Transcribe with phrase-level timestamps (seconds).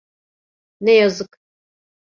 [0.81, 1.39] Ne yazık.